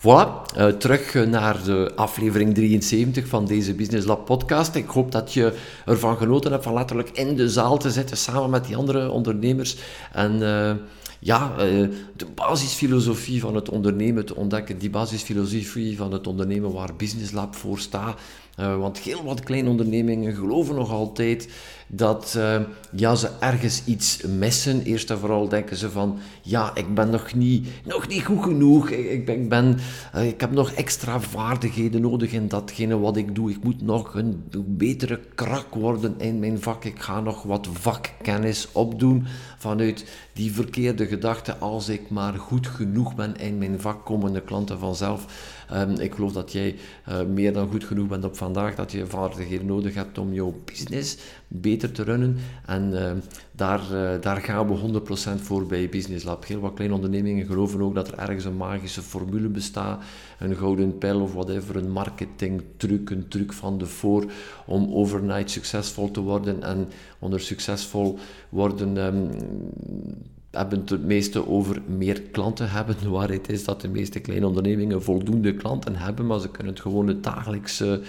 Voilà, 0.00 0.42
uh, 0.56 0.66
terug 0.66 1.14
naar 1.14 1.64
de 1.64 1.92
aflevering 1.96 2.54
73 2.54 3.26
van 3.26 3.44
deze 3.44 3.74
Business 3.74 4.06
Lab 4.06 4.24
podcast. 4.24 4.74
Ik 4.74 4.88
hoop 4.88 5.12
dat 5.12 5.32
je 5.32 5.52
ervan 5.86 6.16
genoten 6.16 6.52
hebt 6.52 6.64
van 6.64 6.74
letterlijk 6.74 7.10
in 7.10 7.36
de 7.36 7.48
zaal 7.48 7.78
te 7.78 7.90
zitten 7.90 8.16
samen 8.16 8.50
met 8.50 8.64
die 8.64 8.76
andere 8.76 9.10
ondernemers. 9.10 9.76
En... 10.12 10.40
Uh, 10.40 10.70
ja, 11.20 11.52
eh, 11.58 11.88
de 12.16 12.26
basisfilosofie 12.34 13.40
van 13.40 13.54
het 13.54 13.68
ondernemen 13.68 14.24
te 14.24 14.36
ontdekken, 14.36 14.78
die 14.78 14.90
basisfilosofie 14.90 15.96
van 15.96 16.12
het 16.12 16.26
ondernemen 16.26 16.72
waar 16.72 16.96
Business 16.96 17.32
Lab 17.32 17.54
voor 17.54 17.78
staat. 17.78 18.20
Uh, 18.60 18.78
want 18.78 18.98
heel 18.98 19.24
wat 19.24 19.40
kleine 19.40 19.68
ondernemingen 19.68 20.34
geloven 20.34 20.74
nog 20.74 20.90
altijd 20.90 21.48
dat 21.88 22.34
uh, 22.36 22.60
ja, 22.92 23.14
ze 23.14 23.30
ergens 23.40 23.84
iets 23.84 24.22
missen. 24.22 24.82
Eerst 24.82 25.10
en 25.10 25.18
vooral 25.18 25.48
denken 25.48 25.76
ze 25.76 25.90
van, 25.90 26.18
ja, 26.42 26.70
ik 26.74 26.94
ben 26.94 27.10
nog 27.10 27.34
niet, 27.34 27.68
nog 27.84 28.08
niet 28.08 28.24
goed 28.24 28.42
genoeg. 28.42 28.90
Ik, 28.90 29.48
ben, 29.48 29.70
ik, 29.70 29.78
uh, 30.14 30.26
ik 30.26 30.40
heb 30.40 30.50
nog 30.50 30.70
extra 30.70 31.20
vaardigheden 31.20 32.00
nodig 32.00 32.32
in 32.32 32.48
datgene 32.48 32.98
wat 32.98 33.16
ik 33.16 33.34
doe. 33.34 33.50
Ik 33.50 33.62
moet 33.62 33.82
nog 33.82 34.14
een 34.14 34.44
betere 34.66 35.20
krak 35.34 35.74
worden 35.74 36.14
in 36.18 36.38
mijn 36.38 36.62
vak. 36.62 36.84
Ik 36.84 37.00
ga 37.00 37.20
nog 37.20 37.42
wat 37.42 37.68
vakkennis 37.72 38.68
opdoen 38.72 39.26
vanuit 39.58 40.04
die 40.32 40.52
verkeerde 40.52 41.06
gedachte. 41.06 41.56
Als 41.56 41.88
ik 41.88 42.10
maar 42.10 42.34
goed 42.34 42.66
genoeg 42.66 43.14
ben 43.14 43.36
in 43.36 43.58
mijn 43.58 43.80
vak, 43.80 44.04
komen 44.04 44.32
de 44.32 44.42
klanten 44.42 44.78
vanzelf. 44.78 45.26
Um, 45.74 45.90
ik 45.90 46.14
geloof 46.14 46.32
dat 46.32 46.52
jij 46.52 46.76
uh, 47.08 47.22
meer 47.22 47.52
dan 47.52 47.68
goed 47.68 47.84
genoeg 47.84 48.08
bent 48.08 48.24
op 48.24 48.36
vandaag, 48.36 48.74
dat 48.74 48.92
je 48.92 49.06
vaardigheden 49.06 49.66
nodig 49.66 49.94
hebt 49.94 50.18
om 50.18 50.32
jouw 50.32 50.54
business 50.64 51.16
beter 51.48 51.92
te 51.92 52.02
runnen. 52.02 52.36
En 52.66 52.90
uh, 52.92 53.10
daar, 53.52 53.82
uh, 53.92 54.10
daar 54.20 54.36
gaan 54.36 54.68
we 54.68 55.00
100% 55.38 55.40
voor 55.40 55.66
bij 55.66 55.88
Business 55.88 56.24
Lab. 56.24 56.46
Heel 56.46 56.60
wat 56.60 56.74
kleine 56.74 56.94
ondernemingen 56.94 57.46
geloven 57.46 57.82
ook 57.82 57.94
dat 57.94 58.08
er 58.08 58.18
ergens 58.18 58.44
een 58.44 58.56
magische 58.56 59.02
formule 59.02 59.48
bestaat, 59.48 60.02
een 60.38 60.56
gouden 60.56 60.98
pijl 60.98 61.20
of 61.20 61.32
whatever, 61.32 61.76
een 61.76 61.90
marketingtruc, 61.90 63.10
een 63.10 63.28
truc 63.28 63.52
van 63.52 63.78
de 63.78 63.86
voor 63.86 64.30
om 64.66 64.94
overnight 64.94 65.50
succesvol 65.50 66.10
te 66.10 66.20
worden 66.20 66.62
en 66.62 66.88
onder 67.18 67.40
succesvol 67.40 68.18
worden 68.48 68.96
um, 68.96 69.30
hebben 70.50 70.82
het 70.86 71.04
meeste 71.04 71.48
over 71.48 71.82
meer 71.86 72.20
klanten 72.22 72.70
hebben. 72.70 72.96
De 73.02 73.08
waarheid 73.08 73.48
is 73.48 73.64
dat 73.64 73.80
de 73.80 73.88
meeste 73.88 74.20
kleine 74.20 74.46
ondernemingen 74.46 75.02
voldoende 75.02 75.54
klanten 75.54 75.96
hebben, 75.96 76.26
maar 76.26 76.40
ze 76.40 76.50
kunnen 76.50 76.72
het 76.72 76.82
gewoon 76.82 77.06
het 77.08 77.22
dagelijkse 77.22 78.00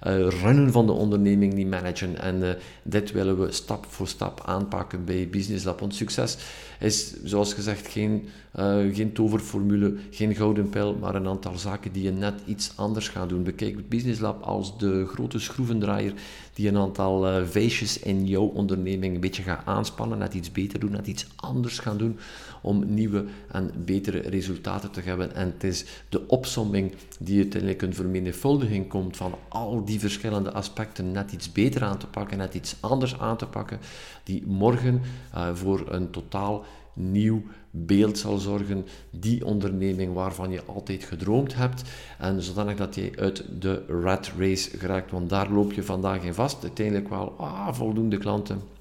runnen 0.00 0.72
van 0.72 0.86
de 0.86 0.92
onderneming 0.92 1.54
niet 1.54 1.68
managen. 1.68 2.20
En 2.20 2.42
uh, 2.42 2.50
dit 2.82 3.12
willen 3.12 3.40
we 3.40 3.52
stap 3.52 3.86
voor 3.88 4.08
stap 4.08 4.42
aanpakken 4.44 5.04
bij 5.04 5.28
Business 5.30 5.64
Lab. 5.64 5.80
Want 5.80 5.94
succes 5.94 6.38
is, 6.80 7.14
zoals 7.24 7.54
gezegd, 7.54 7.88
geen, 7.88 8.28
uh, 8.58 8.94
geen 8.94 9.12
toverformule, 9.12 9.94
geen 10.10 10.34
gouden 10.34 10.68
pijl, 10.68 10.94
maar 10.94 11.14
een 11.14 11.28
aantal 11.28 11.58
zaken 11.58 11.92
die 11.92 12.02
je 12.02 12.12
net 12.12 12.34
iets 12.46 12.72
anders 12.76 13.08
gaat 13.08 13.28
doen. 13.28 13.42
Bekijk 13.42 13.88
Business 13.88 14.20
Lab 14.20 14.42
als 14.42 14.78
de 14.78 15.06
grote 15.06 15.38
schroevendraaier 15.38 16.12
die 16.54 16.68
een 16.68 16.76
aantal 16.76 17.44
feestjes 17.46 17.98
in 17.98 18.26
jouw 18.26 18.46
onderneming 18.46 19.14
een 19.14 19.20
beetje 19.20 19.42
gaat 19.42 19.62
aanspannen, 19.64 20.18
net 20.18 20.34
iets 20.34 20.52
beter 20.52 20.80
doen, 20.80 20.90
net 20.90 21.06
iets 21.06 21.26
anders 21.36 21.78
gaan 21.78 21.98
doen 21.98 22.18
om 22.62 22.94
nieuwe 22.94 23.24
en 23.52 23.70
betere 23.84 24.18
resultaten 24.18 24.90
te 24.90 25.00
hebben. 25.00 25.34
En 25.34 25.46
het 25.46 25.64
is 25.64 25.84
de 26.08 26.28
opsomming 26.28 26.92
die 27.18 27.40
uiteindelijk 27.40 27.82
een 27.82 27.94
vermenigvuldiging 27.94 28.88
komt 28.88 29.16
van 29.16 29.34
al 29.48 29.84
die 29.88 30.00
verschillende 30.00 30.52
aspecten 30.52 31.12
net 31.12 31.32
iets 31.32 31.52
beter 31.52 31.84
aan 31.84 31.98
te 31.98 32.06
pakken, 32.06 32.38
net 32.38 32.54
iets 32.54 32.76
anders 32.80 33.18
aan 33.18 33.36
te 33.36 33.46
pakken, 33.46 33.78
die 34.24 34.46
morgen 34.46 35.00
uh, 35.34 35.54
voor 35.54 35.84
een 35.88 36.10
totaal 36.10 36.64
nieuw 36.92 37.42
beeld 37.70 38.18
zal 38.18 38.38
zorgen, 38.38 38.86
die 39.10 39.44
onderneming 39.44 40.14
waarvan 40.14 40.50
je 40.50 40.64
altijd 40.64 41.04
gedroomd 41.04 41.54
hebt, 41.54 41.82
en 42.18 42.42
zodanig 42.42 42.76
dat 42.76 42.94
je 42.94 43.12
uit 43.16 43.44
de 43.60 43.84
rat 44.02 44.32
race 44.38 44.78
geraakt, 44.78 45.10
want 45.10 45.30
daar 45.30 45.50
loop 45.50 45.72
je 45.72 45.82
vandaag 45.82 46.22
in 46.22 46.34
vast. 46.34 46.62
Uiteindelijk 46.62 47.08
wel 47.08 47.34
ah, 47.38 47.72
voldoende 47.72 48.18
klanten. 48.18 48.77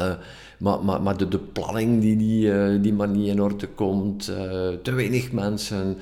Uh, 0.00 0.12
maar, 0.58 0.84
maar, 0.84 1.02
maar 1.02 1.16
de, 1.16 1.28
de 1.28 1.38
planning 1.38 2.00
die, 2.00 2.16
die, 2.16 2.46
uh, 2.46 2.82
die 2.82 2.92
maar 2.92 3.08
niet 3.08 3.28
in 3.28 3.42
orde 3.42 3.66
komt, 3.66 4.28
uh, 4.28 4.36
te 4.82 4.92
weinig 4.92 5.32
mensen, 5.32 5.96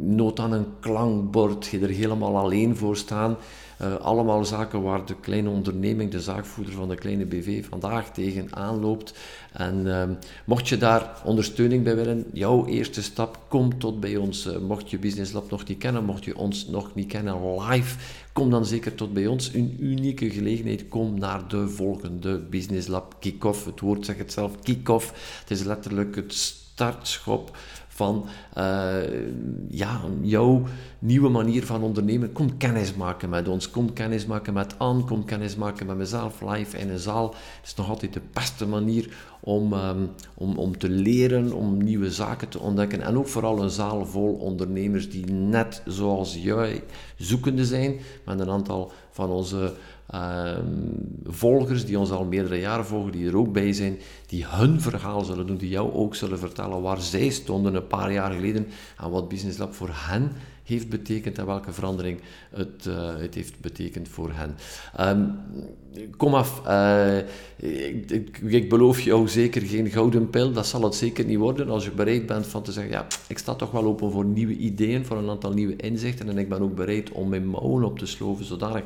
nood 0.00 0.40
aan 0.40 0.52
een 0.52 0.66
klankbord, 0.80 1.66
je 1.66 1.80
er 1.80 1.88
helemaal 1.88 2.36
alleen 2.36 2.76
voor 2.76 2.96
staan. 2.96 3.36
Uh, 3.82 3.94
allemaal 3.94 4.44
zaken 4.44 4.82
waar 4.82 5.06
de 5.06 5.14
kleine 5.20 5.48
onderneming, 5.48 6.10
de 6.10 6.20
zaakvoerder 6.20 6.74
van 6.74 6.88
de 6.88 6.94
kleine 6.94 7.24
BV, 7.24 7.64
vandaag 7.68 8.12
tegen 8.12 8.56
aanloopt. 8.56 9.14
En 9.52 9.86
uh, 9.86 10.02
mocht 10.44 10.68
je 10.68 10.76
daar 10.76 11.22
ondersteuning 11.24 11.84
bij 11.84 11.96
willen, 11.96 12.24
jouw 12.32 12.66
eerste 12.66 13.02
stap, 13.02 13.38
kom 13.48 13.78
tot 13.78 14.00
bij 14.00 14.16
ons. 14.16 14.46
Uh, 14.46 14.58
mocht 14.58 14.90
je 14.90 14.98
Business 14.98 15.32
Lab 15.32 15.50
nog 15.50 15.68
niet 15.68 15.78
kennen, 15.78 16.04
mocht 16.04 16.24
je 16.24 16.36
ons 16.36 16.66
nog 16.66 16.94
niet 16.94 17.08
kennen 17.08 17.60
live, 17.60 17.96
kom 18.32 18.50
dan 18.50 18.66
zeker 18.66 18.94
tot 18.94 19.12
bij 19.12 19.26
ons. 19.26 19.54
Een 19.54 19.76
unieke 19.78 20.30
gelegenheid, 20.30 20.88
kom 20.88 21.18
naar 21.18 21.48
de 21.48 21.68
volgende 21.68 22.38
Business 22.38 22.88
Lab 22.88 23.16
kick-off. 23.20 23.64
Het 23.64 23.80
woord 23.80 24.04
zegt 24.04 24.18
het 24.18 24.32
zelf, 24.32 24.60
kick-off. 24.62 25.38
Het 25.40 25.50
is 25.50 25.62
letterlijk 25.62 26.16
het 26.16 26.32
startschop 26.34 27.56
van 28.00 28.26
ja, 29.68 30.00
jouw 30.20 30.62
nieuwe 30.98 31.28
manier 31.28 31.66
van 31.66 31.82
ondernemen. 31.82 32.32
Kom 32.32 32.56
kennis 32.56 32.94
maken 32.94 33.28
met 33.28 33.48
ons, 33.48 33.70
kom 33.70 33.92
kennis 33.92 34.26
maken 34.26 34.52
met 34.52 34.78
Anne, 34.78 35.04
kom 35.04 35.24
kennis 35.24 35.56
maken 35.56 35.86
met 35.86 35.96
mezelf 35.96 36.40
live 36.40 36.78
in 36.78 36.90
een 36.90 36.98
zaal. 36.98 37.28
Het 37.28 37.66
is 37.66 37.74
nog 37.74 37.88
altijd 37.88 38.12
de 38.12 38.20
beste 38.32 38.66
manier 38.66 39.16
om, 39.40 39.72
ehm, 39.72 40.06
om, 40.34 40.58
om 40.58 40.78
te 40.78 40.88
leren, 40.88 41.52
om 41.52 41.84
nieuwe 41.84 42.10
zaken 42.10 42.48
te 42.48 42.58
ontdekken. 42.58 43.00
En 43.00 43.18
ook 43.18 43.28
vooral 43.28 43.62
een 43.62 43.70
zaal 43.70 44.06
vol 44.06 44.32
ondernemers 44.32 45.10
die 45.10 45.26
net 45.30 45.82
zoals 45.86 46.34
jij 46.42 46.82
zoekende 47.16 47.64
zijn, 47.64 48.00
met 48.24 48.40
een 48.40 48.50
aantal 48.50 48.92
van 49.10 49.30
onze 49.30 49.72
volgers 51.24 51.84
die 51.84 51.98
ons 51.98 52.10
al 52.10 52.24
meerdere 52.24 52.60
jaren 52.60 52.86
volgen, 52.86 53.12
die 53.12 53.26
er 53.26 53.36
ook 53.36 53.52
bij 53.52 53.72
zijn, 53.72 53.98
die 54.26 54.46
hun 54.46 54.80
verhaal 54.80 55.24
zullen 55.24 55.46
doen, 55.46 55.56
die 55.56 55.68
jou 55.68 55.92
ook 55.92 56.14
zullen 56.14 56.38
vertellen 56.38 56.82
waar 56.82 57.00
zij 57.00 57.28
stonden 57.28 57.74
een 57.74 57.86
paar 57.86 58.12
jaar 58.12 58.32
geleden 58.32 58.66
en 58.98 59.10
wat 59.10 59.28
Business 59.28 59.58
Lab 59.58 59.74
voor 59.74 59.90
hen 59.92 60.32
heeft 60.70 60.88
betekend 60.88 61.38
en 61.38 61.46
welke 61.46 61.72
verandering 61.72 62.20
het, 62.50 62.86
uh, 62.88 63.16
het 63.16 63.34
heeft 63.34 63.60
betekend 63.60 64.08
voor 64.08 64.30
hen. 64.32 64.56
Um, 65.00 65.38
kom 66.16 66.34
af, 66.34 66.62
uh, 66.66 67.18
ik, 67.56 68.10
ik, 68.10 68.38
ik, 68.40 68.68
beloof 68.68 69.00
jou 69.00 69.28
zeker 69.28 69.62
geen 69.62 69.90
gouden 69.90 70.30
pil, 70.30 70.52
dat 70.52 70.66
zal 70.66 70.82
het 70.82 70.94
zeker 70.94 71.24
niet 71.24 71.38
worden 71.38 71.70
als 71.70 71.84
je 71.84 71.90
bereid 71.90 72.26
bent 72.26 72.46
van 72.46 72.62
te 72.62 72.72
zeggen, 72.72 72.92
ja, 72.92 73.06
ik 73.28 73.38
sta 73.38 73.54
toch 73.54 73.70
wel 73.70 73.84
open 73.84 74.10
voor 74.10 74.24
nieuwe 74.24 74.56
ideeën, 74.56 75.04
voor 75.04 75.16
een 75.16 75.30
aantal 75.30 75.52
nieuwe 75.52 75.76
inzichten 75.76 76.28
en 76.28 76.38
ik 76.38 76.48
ben 76.48 76.62
ook 76.62 76.74
bereid 76.74 77.10
om 77.10 77.28
mijn 77.28 77.46
mouwen 77.46 77.84
op 77.84 77.98
te 77.98 78.06
sloven, 78.06 78.44
zodanig 78.44 78.82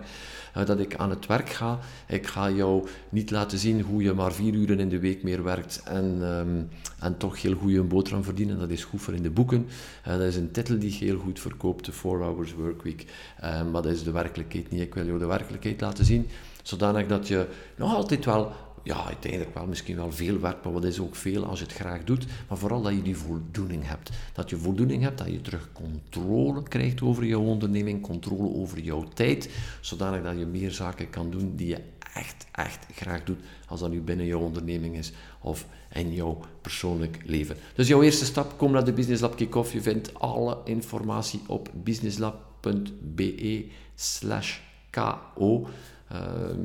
dat 0.63 0.79
ik 0.79 0.97
aan 0.97 1.11
het 1.11 1.27
werk 1.27 1.51
ga. 1.51 1.79
Ik 2.09 2.27
ga 2.27 2.51
jou 2.51 2.87
niet 3.09 3.31
laten 3.31 3.59
zien 3.59 3.81
hoe 3.81 4.03
je 4.03 4.13
maar 4.13 4.33
vier 4.33 4.55
uren 4.55 4.81
in 4.81 4.89
de 4.89 4.99
week 4.99 5.23
meer 5.23 5.43
werkt 5.43 5.83
en, 5.85 6.23
um, 6.23 6.69
en 6.99 7.17
toch 7.17 7.43
heel 7.43 7.55
goed 7.55 7.73
een 7.73 7.89
boterham 7.89 8.25
verdienen. 8.25 8.59
Dat 8.59 8.71
is 8.71 8.85
goed 8.85 9.01
voor 9.01 9.15
in 9.15 9.23
de 9.23 9.31
boeken. 9.31 9.67
Uh, 10.09 10.13
dat 10.13 10.23
is 10.23 10.37
een 10.37 10.51
titel 10.51 10.79
die 10.79 10.93
heel 10.93 11.19
goed 11.19 11.41
verkoopt, 11.41 11.85
de 11.85 11.93
4 11.93 12.11
Hours 12.11 12.55
Workweek. 12.55 13.07
Uh, 13.45 13.71
maar 13.71 13.83
dat 13.83 13.93
is 13.93 14.05
de 14.05 14.11
werkelijkheid 14.11 14.71
niet. 14.71 14.81
Ik 14.81 14.95
wil 14.95 15.07
jou 15.07 15.19
de 15.19 15.27
werkelijkheid 15.27 15.81
laten 15.81 16.05
zien, 16.05 16.29
zodanig 16.63 17.07
dat 17.07 17.29
je 17.29 17.47
nog 17.77 17.95
altijd 17.95 18.25
wel 18.25 18.53
ja, 18.85 19.05
uiteindelijk 19.05 19.55
wel 19.55 19.67
misschien 19.67 19.97
wel 19.97 20.13
veel 20.13 20.41
werk, 20.41 20.65
maar 20.65 20.73
wat 20.73 20.85
is 20.85 21.01
ook 21.01 21.17
veel 21.17 21.45
als 21.45 21.59
je 21.59 21.65
het 21.65 21.75
graag 21.75 22.05
doet. 22.05 22.27
Maar 22.49 22.59
vooral 22.59 22.83
dat 22.83 22.93
je 22.93 23.03
die 23.03 23.17
voldoening 23.17 23.87
hebt. 23.87 24.11
Dat 24.33 24.51
je 24.51 24.57
voldoening 24.57 25.03
hebt, 25.03 25.19
dat 25.19 25.27
je 25.27 25.41
terug 25.41 25.73
controle 25.73 26.63
krijgt 26.63 27.03
over 27.03 27.25
jouw 27.25 27.43
onderneming, 27.43 28.03
controle 28.03 28.55
over 28.55 28.81
jouw 28.81 29.05
tijd, 29.15 29.51
zodanig 29.81 30.23
dat 30.23 30.39
je 30.39 30.47
meer 30.47 30.71
zaken 30.71 31.11
kan 31.11 31.31
doen 31.31 31.57
die 31.57 31.67
je 31.67 31.81
echt, 32.15 32.47
echt 32.53 32.87
graag 32.95 33.25
doet, 33.25 33.41
als 33.69 33.81
dat 33.81 33.91
nu 33.91 34.01
binnen 34.01 34.27
jouw 34.27 34.41
onderneming 34.41 34.97
is 34.97 35.13
of 35.41 35.67
in 35.93 36.13
jouw 36.13 36.41
persoonlijk 36.61 37.19
leven. 37.25 37.57
Dus 37.75 37.89
jouw 37.89 38.03
eerste 38.03 38.25
stap, 38.25 38.59
kom 38.59 38.73
naar 38.73 38.85
de 38.85 38.93
Business 38.93 39.23
Lab 39.23 39.37
Kick-Off. 39.37 39.73
Je 39.73 39.81
vindt 39.81 40.15
alle 40.15 40.59
informatie 40.65 41.41
op 41.47 41.71
businesslab.be 41.75 43.67
slash 43.95 44.59
ko. 44.91 45.69
Ehm, 46.09 46.61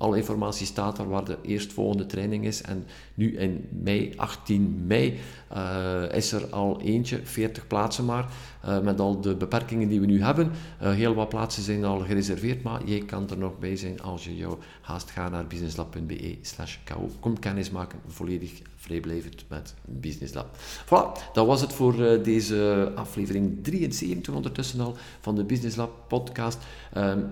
alle 0.00 0.16
informatie 0.16 0.66
staat 0.66 0.98
er 0.98 1.08
waar 1.08 1.24
de 1.24 1.36
eerstvolgende 1.42 2.06
training 2.06 2.44
is. 2.44 2.62
En 2.62 2.84
nu 3.14 3.36
in 3.36 3.68
mei, 3.82 4.12
18 4.16 4.86
mei, 4.86 5.18
uh, 5.52 6.02
is 6.12 6.32
er 6.32 6.46
al 6.46 6.80
eentje, 6.80 7.20
40 7.24 7.66
plaatsen 7.66 8.04
maar, 8.04 8.32
uh, 8.66 8.80
met 8.80 9.00
al 9.00 9.20
de 9.20 9.34
beperkingen 9.34 9.88
die 9.88 10.00
we 10.00 10.06
nu 10.06 10.22
hebben. 10.22 10.50
Uh, 10.82 10.92
heel 10.92 11.14
wat 11.14 11.28
plaatsen 11.28 11.62
zijn 11.62 11.84
al 11.84 11.98
gereserveerd, 11.98 12.62
maar 12.62 12.84
jij 12.84 12.98
kan 12.98 13.30
er 13.30 13.38
nog 13.38 13.58
bij 13.58 13.76
zijn 13.76 14.02
als 14.02 14.24
je 14.24 14.36
jou 14.36 14.58
haast 14.80 15.10
gaat 15.10 15.30
naar 15.30 15.46
businesslab.be 15.46 16.38
slash 16.40 16.76
ko. 16.84 17.10
Kom 17.20 17.38
kennis 17.38 17.70
maken, 17.70 17.98
volledig 18.06 18.52
vrijblijvend 18.76 19.44
met 19.48 19.74
Business 19.84 20.34
Lab. 20.34 20.56
Voilà, 20.84 21.32
dat 21.32 21.46
was 21.46 21.60
het 21.60 21.72
voor 21.72 22.22
deze 22.22 22.92
aflevering 22.94 23.64
73 23.64 24.34
ondertussen 24.34 24.80
al 24.80 24.96
van 25.20 25.34
de 25.34 25.44
Business 25.44 25.76
Lab 25.76 25.90
podcast. 26.08 26.58
Um, 26.96 27.24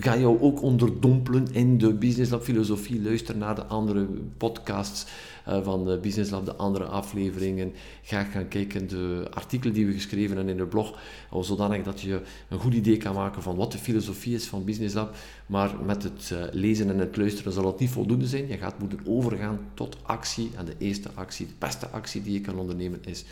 ga 0.00 0.16
jou 0.16 0.40
ook 0.40 0.62
onderdompelen 0.62 1.46
in 1.52 1.78
de 1.78 1.94
Business 2.02 2.30
Lab 2.30 2.42
filosofie. 2.42 3.02
Luister 3.02 3.36
naar 3.36 3.54
de 3.54 3.64
andere 3.64 4.08
podcasts 4.36 5.06
uh, 5.48 5.64
van 5.64 5.84
de 5.84 5.98
Business 5.98 6.30
Lab, 6.30 6.44
de 6.44 6.54
andere 6.54 6.84
afleveringen. 6.84 7.72
Ga 8.02 8.24
gaan 8.24 8.48
kijken 8.48 8.88
de 8.88 9.26
artikelen 9.30 9.74
die 9.74 9.86
we 9.86 9.92
geschreven 9.92 10.36
hebben 10.36 10.52
in 10.54 10.56
de 10.56 10.66
blog, 10.66 10.98
uh, 11.34 11.42
zodanig 11.42 11.82
dat 11.82 12.00
je 12.00 12.20
een 12.48 12.58
goed 12.58 12.74
idee 12.74 12.96
kan 12.96 13.14
maken 13.14 13.42
van 13.42 13.56
wat 13.56 13.72
de 13.72 13.78
filosofie 13.78 14.34
is 14.34 14.44
van 14.44 14.64
Business 14.64 14.94
Lab. 14.94 15.14
Maar 15.46 15.76
met 15.84 16.02
het 16.02 16.34
lezen 16.52 16.88
en 16.88 16.98
het 16.98 17.16
luisteren 17.16 17.52
zal 17.52 17.66
het 17.66 17.78
niet 17.78 17.90
voldoende 17.90 18.26
zijn. 18.26 18.48
Je 18.48 18.56
gaat 18.56 18.78
moeten 18.78 19.00
overgaan 19.06 19.60
tot 19.74 19.96
actie. 20.02 20.50
En 20.56 20.64
de 20.64 20.74
eerste 20.78 21.10
actie, 21.14 21.46
de 21.46 21.52
beste 21.58 21.88
actie 21.88 22.22
die 22.22 22.32
je 22.32 22.40
kan 22.40 22.58
ondernemen 22.58 23.00
is 23.04 23.24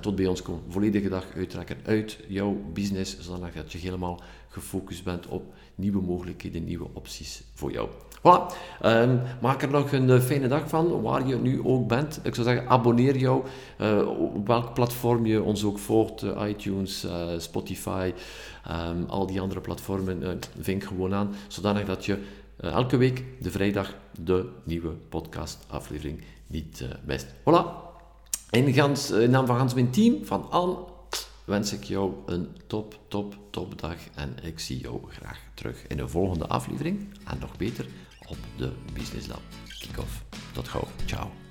tot 0.00 0.16
bij 0.16 0.26
ons 0.26 0.42
komen. 0.42 0.62
Volledige 0.68 1.08
dag 1.08 1.26
uittrekken 1.34 1.76
uit 1.84 2.18
jouw 2.28 2.60
business, 2.72 3.20
zodat 3.20 3.72
je 3.72 3.78
helemaal 3.78 4.20
gefocust 4.48 5.04
bent 5.04 5.26
op 5.26 5.54
nieuwe 5.74 6.02
mogelijkheden, 6.02 6.64
nieuwe 6.64 6.88
opties 6.92 7.42
voor 7.54 7.72
jou. 7.72 7.88
Voilà. 8.22 8.46
Um, 8.84 9.20
maak 9.40 9.62
er 9.62 9.70
nog 9.70 9.92
een 9.92 10.08
uh, 10.08 10.20
fijne 10.20 10.48
dag 10.48 10.68
van, 10.68 11.02
waar 11.02 11.26
je 11.26 11.36
nu 11.36 11.64
ook 11.64 11.88
bent. 11.88 12.20
Ik 12.22 12.34
zou 12.34 12.46
zeggen, 12.46 12.68
abonneer 12.68 13.16
jou 13.16 13.44
uh, 13.80 14.08
op 14.08 14.46
welk 14.46 14.74
platform 14.74 15.26
je 15.26 15.42
ons 15.42 15.64
ook 15.64 15.78
volgt. 15.78 16.22
Uh, 16.22 16.48
iTunes, 16.48 17.06
Spotify, 17.36 18.12
um, 18.70 19.04
al 19.08 19.26
die 19.26 19.40
andere 19.40 19.60
platformen. 19.60 20.38
vink 20.60 20.84
gewoon 20.84 21.14
aan, 21.14 21.34
zodanig 21.48 21.84
dat 21.84 22.04
je 22.04 22.18
elke 22.56 22.96
week, 22.96 23.24
de 23.40 23.50
vrijdag, 23.50 23.94
de 24.20 24.48
nieuwe 24.64 24.90
podcast 25.08 25.64
aflevering 25.68 26.22
niet 26.46 26.84
mist. 27.04 27.26
Voilà. 27.26 27.90
In, 28.50 28.72
gans, 28.72 29.10
in 29.10 29.30
naam 29.30 29.46
van 29.46 29.56
Hans 29.56 29.74
mijn 29.74 29.90
team, 29.90 30.24
van 30.24 30.50
Anne, 30.50 30.76
wens 31.44 31.72
ik 31.72 31.84
jou 31.84 32.12
een 32.26 32.48
top, 32.66 32.98
top, 33.08 33.34
top 33.50 33.80
dag. 33.80 33.96
En 34.14 34.34
ik 34.42 34.60
zie 34.60 34.80
jou 34.80 35.00
graag 35.08 35.40
terug 35.54 35.86
in 35.86 35.96
de 35.96 36.08
volgende 36.08 36.46
aflevering. 36.46 37.08
En 37.24 37.38
nog 37.40 37.56
beter 37.56 37.86
op 38.28 38.38
de 38.56 38.72
Business 38.92 39.26
Lab 39.26 39.42
Kick-Off. 39.78 40.24
Tot 40.52 40.68
gauw. 40.68 40.88
Ciao. 41.06 41.41